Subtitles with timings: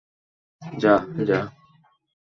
[0.61, 0.93] যা,
[1.27, 1.39] যা।